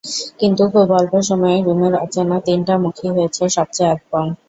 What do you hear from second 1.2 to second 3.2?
সময়েই রুমের অচেনা তিনটা মুখই